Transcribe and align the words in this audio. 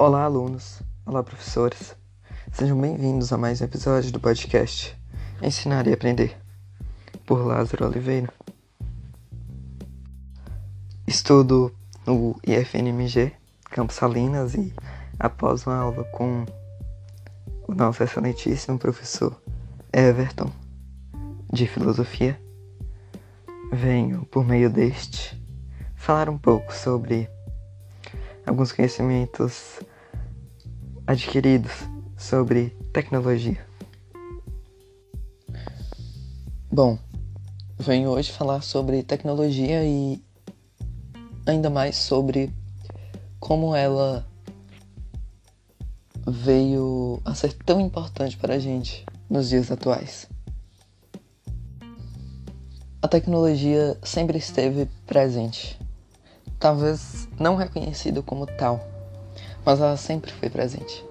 Olá, 0.00 0.22
alunos. 0.22 0.80
Olá, 1.04 1.24
professores. 1.24 1.96
Sejam 2.52 2.80
bem-vindos 2.80 3.32
a 3.32 3.36
mais 3.36 3.60
um 3.60 3.64
episódio 3.64 4.12
do 4.12 4.20
podcast 4.20 4.96
Ensinar 5.42 5.88
e 5.88 5.92
Aprender, 5.92 6.38
por 7.26 7.44
Lázaro 7.44 7.84
Oliveira. 7.84 8.32
Estudo 11.04 11.74
no 12.06 12.36
IFNMG, 12.46 13.32
Campos 13.64 13.96
Salinas, 13.96 14.54
e 14.54 14.72
após 15.18 15.66
uma 15.66 15.76
aula 15.78 16.04
com 16.12 16.44
o 17.66 17.74
nosso 17.74 18.00
excelentíssimo 18.00 18.78
professor 18.78 19.36
Everton, 19.92 20.52
de 21.52 21.66
Filosofia, 21.66 22.40
venho, 23.72 24.24
por 24.26 24.46
meio 24.46 24.70
deste, 24.70 25.36
falar 25.96 26.28
um 26.28 26.38
pouco 26.38 26.72
sobre 26.72 27.28
alguns 28.48 28.72
conhecimentos 28.72 29.78
adquiridos 31.06 31.72
sobre 32.16 32.70
tecnologia. 32.92 33.66
Bom, 36.70 36.98
venho 37.78 38.10
hoje 38.10 38.32
falar 38.32 38.62
sobre 38.62 39.02
tecnologia 39.02 39.84
e 39.84 40.22
ainda 41.46 41.70
mais 41.70 41.96
sobre 41.96 42.52
como 43.38 43.74
ela 43.74 44.26
veio 46.26 47.20
a 47.24 47.34
ser 47.34 47.52
tão 47.52 47.80
importante 47.80 48.36
para 48.36 48.54
a 48.54 48.58
gente 48.58 49.04
nos 49.30 49.48
dias 49.48 49.70
atuais. 49.70 50.28
A 53.00 53.08
tecnologia 53.08 53.96
sempre 54.02 54.38
esteve 54.38 54.86
presente, 55.06 55.78
talvez 56.58 57.27
não 57.38 57.56
reconhecida 57.56 58.22
como 58.22 58.46
tal 58.46 58.80
mas 59.68 59.80
ela 59.80 59.96
sempre 59.98 60.32
foi 60.32 60.48
presente. 60.48 61.04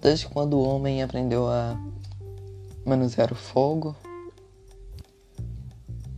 Desde 0.00 0.28
quando 0.28 0.54
o 0.54 0.62
homem 0.62 1.02
aprendeu 1.02 1.48
a 1.48 1.76
manusear 2.86 3.32
o 3.32 3.34
fogo 3.34 3.96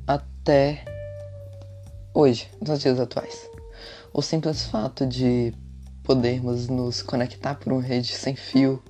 até 0.06 0.84
hoje, 2.12 2.50
nos 2.60 2.80
dias 2.80 3.00
atuais. 3.00 3.48
O 4.12 4.20
simples 4.20 4.64
fato 4.64 5.06
de 5.06 5.54
podermos 6.02 6.68
nos 6.68 7.00
conectar 7.00 7.54
por 7.54 7.72
uma 7.72 7.80
rede 7.80 8.12
sem 8.12 8.36
fio, 8.36 8.82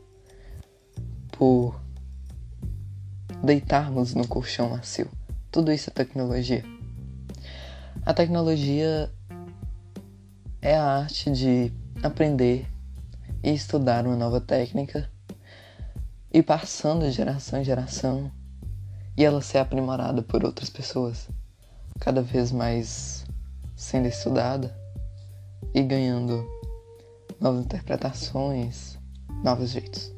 por 1.30 1.80
deitarmos 3.45 4.12
no 4.12 4.27
colchão 4.27 4.70
macio, 4.70 5.08
tudo 5.52 5.70
isso 5.70 5.89
é 5.89 5.92
tecnologia. 5.92 6.64
A 8.05 8.12
tecnologia 8.12 9.08
é 10.62 10.75
a 10.75 10.84
arte 10.84 11.30
de 11.30 11.72
aprender 12.03 12.66
e 13.42 13.50
estudar 13.50 14.06
uma 14.06 14.16
nova 14.16 14.41
técnica 14.41 15.11
e 16.30 16.42
passando 16.42 17.06
de 17.06 17.12
geração 17.12 17.61
em 17.61 17.64
geração 17.64 18.30
e 19.17 19.25
ela 19.25 19.41
ser 19.41 19.58
aprimorada 19.58 20.22
por 20.22 20.44
outras 20.44 20.69
pessoas, 20.69 21.28
cada 21.98 22.20
vez 22.20 22.52
mais 22.52 23.25
sendo 23.75 24.06
estudada 24.06 24.77
e 25.75 25.83
ganhando 25.83 26.47
novas 27.41 27.64
interpretações, 27.64 28.98
novos 29.42 29.70
jeitos. 29.70 30.12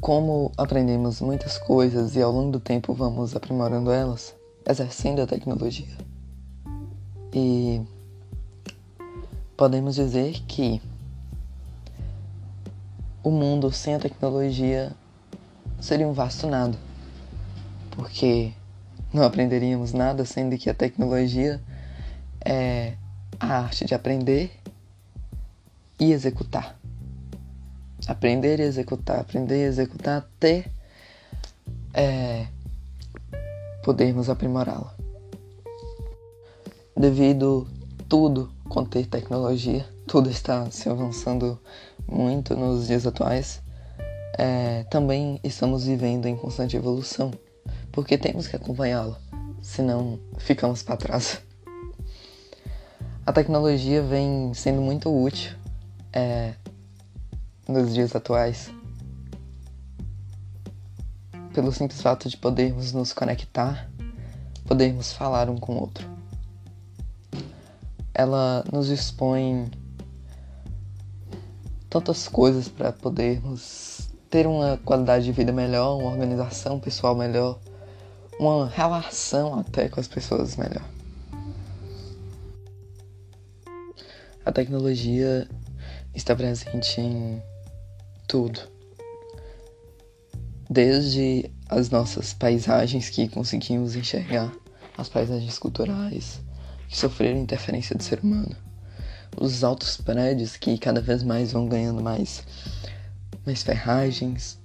Como 0.00 0.50
aprendemos 0.56 1.20
muitas 1.20 1.58
coisas 1.58 2.16
e 2.16 2.22
ao 2.22 2.32
longo 2.32 2.52
do 2.52 2.60
tempo 2.60 2.92
vamos 2.92 3.36
aprimorando 3.36 3.92
elas, 3.92 4.34
exercendo 4.66 5.22
a 5.22 5.26
tecnologia. 5.26 6.09
E 7.32 7.80
podemos 9.56 9.94
dizer 9.94 10.40
que 10.48 10.80
o 13.22 13.30
mundo 13.30 13.70
sem 13.70 13.94
a 13.94 13.98
tecnologia 14.00 14.92
seria 15.80 16.08
um 16.08 16.12
vasto 16.12 16.46
nada, 16.46 16.76
porque 17.92 18.52
não 19.12 19.22
aprenderíamos 19.22 19.92
nada 19.92 20.24
sendo 20.24 20.56
que 20.56 20.70
a 20.70 20.74
tecnologia 20.74 21.60
é 22.44 22.94
a 23.38 23.58
arte 23.58 23.84
de 23.84 23.94
aprender 23.94 24.50
e 25.98 26.12
executar. 26.12 26.78
Aprender 28.06 28.58
e 28.60 28.62
executar, 28.62 29.20
aprender 29.20 29.64
e 29.64 29.68
executar 29.68 30.18
até 30.18 30.64
é, 31.92 32.46
podermos 33.84 34.28
aprimorá-la. 34.28 34.99
Devido 37.00 37.66
tudo 38.10 38.52
conter 38.68 39.06
tecnologia, 39.06 39.88
tudo 40.06 40.28
está 40.28 40.70
se 40.70 40.86
avançando 40.86 41.58
muito 42.06 42.54
nos 42.54 42.88
dias 42.88 43.06
atuais, 43.06 43.62
é, 44.36 44.84
também 44.90 45.40
estamos 45.42 45.86
vivendo 45.86 46.26
em 46.26 46.36
constante 46.36 46.76
evolução, 46.76 47.30
porque 47.90 48.18
temos 48.18 48.46
que 48.46 48.54
acompanhá-la, 48.54 49.18
senão 49.62 50.20
ficamos 50.36 50.82
para 50.82 50.98
trás. 50.98 51.40
A 53.24 53.32
tecnologia 53.32 54.02
vem 54.02 54.52
sendo 54.52 54.82
muito 54.82 55.08
útil 55.10 55.56
é, 56.12 56.52
nos 57.66 57.94
dias 57.94 58.14
atuais, 58.14 58.70
pelo 61.54 61.72
simples 61.72 62.02
fato 62.02 62.28
de 62.28 62.36
podermos 62.36 62.92
nos 62.92 63.14
conectar, 63.14 63.90
podermos 64.66 65.14
falar 65.14 65.48
um 65.48 65.56
com 65.56 65.76
o 65.76 65.80
outro 65.80 66.19
ela 68.20 68.62
nos 68.70 68.90
expõe 68.90 69.70
tantas 71.88 72.28
coisas 72.28 72.68
para 72.68 72.92
podermos 72.92 74.10
ter 74.28 74.46
uma 74.46 74.76
qualidade 74.84 75.24
de 75.24 75.32
vida 75.32 75.50
melhor, 75.50 75.96
uma 75.96 76.10
organização 76.10 76.78
pessoal 76.78 77.14
melhor, 77.14 77.58
uma 78.38 78.68
relação 78.68 79.58
até 79.58 79.88
com 79.88 79.98
as 79.98 80.06
pessoas 80.06 80.54
melhor. 80.56 80.84
A 84.44 84.52
tecnologia 84.52 85.48
está 86.14 86.36
presente 86.36 87.00
em 87.00 87.42
tudo. 88.28 88.60
Desde 90.68 91.50
as 91.70 91.88
nossas 91.88 92.34
paisagens 92.34 93.08
que 93.08 93.28
conseguimos 93.28 93.96
enxergar, 93.96 94.52
as 94.98 95.08
paisagens 95.08 95.58
culturais, 95.58 96.40
que 96.90 96.96
sofreram 96.96 97.38
interferência 97.38 97.96
do 97.96 98.02
ser 98.02 98.18
humano. 98.18 98.54
Os 99.40 99.62
altos 99.62 99.96
prédios 99.96 100.56
que 100.56 100.76
cada 100.76 101.00
vez 101.00 101.22
mais 101.22 101.52
vão 101.52 101.68
ganhando 101.68 102.02
mais, 102.02 102.42
mais 103.46 103.62
ferragens, 103.62 104.58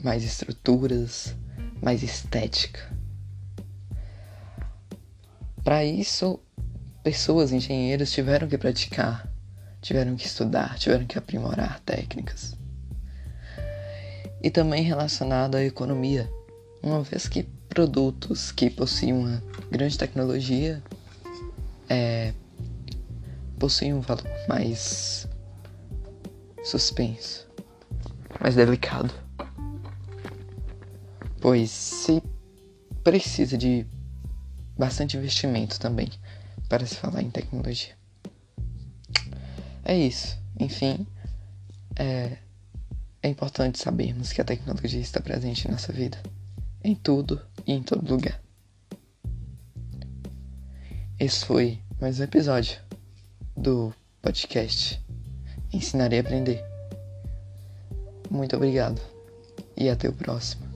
mais 0.00 0.22
estruturas, 0.22 1.34
mais 1.82 2.04
estética. 2.04 2.88
Para 5.64 5.84
isso, 5.84 6.38
pessoas, 7.02 7.50
engenheiros 7.50 8.12
tiveram 8.12 8.46
que 8.46 8.56
praticar, 8.56 9.28
tiveram 9.80 10.14
que 10.14 10.26
estudar, 10.26 10.78
tiveram 10.78 11.04
que 11.04 11.18
aprimorar 11.18 11.80
técnicas. 11.80 12.56
E 14.40 14.50
também 14.50 14.84
relacionado 14.84 15.56
à 15.56 15.64
economia, 15.64 16.30
uma 16.80 17.02
vez 17.02 17.26
que 17.26 17.42
produtos 17.68 18.52
que 18.52 18.70
possuem 18.70 19.12
uma 19.12 19.42
grande 19.70 19.98
tecnologia 19.98 20.82
é, 21.88 22.32
possui 23.58 23.92
um 23.92 24.00
valor 24.00 24.24
mais 24.48 25.28
suspenso, 26.64 27.48
mais 28.40 28.54
delicado, 28.54 29.12
pois 31.40 31.70
se 31.70 32.22
precisa 33.02 33.56
de 33.56 33.86
bastante 34.76 35.16
investimento 35.16 35.78
também 35.78 36.10
para 36.68 36.86
se 36.86 36.96
falar 36.96 37.22
em 37.22 37.30
tecnologia. 37.30 37.94
É 39.84 39.96
isso. 39.96 40.38
Enfim, 40.58 41.06
é, 41.96 42.36
é 43.22 43.28
importante 43.28 43.78
sabermos 43.78 44.32
que 44.32 44.40
a 44.40 44.44
tecnologia 44.44 45.00
está 45.00 45.20
presente 45.20 45.66
em 45.66 45.70
nossa 45.70 45.92
vida, 45.92 46.20
em 46.82 46.94
tudo 46.94 47.40
e 47.66 47.72
em 47.72 47.82
todo 47.82 48.08
lugar. 48.08 48.41
Esse 51.22 51.44
foi 51.44 51.78
mais 52.00 52.18
um 52.18 52.24
episódio 52.24 52.80
do 53.56 53.94
podcast 54.20 55.00
Ensinarei 55.72 56.18
a 56.18 56.22
Aprender. 56.22 56.60
Muito 58.28 58.56
obrigado 58.56 59.00
e 59.76 59.88
até 59.88 60.08
o 60.08 60.12
próximo. 60.12 60.71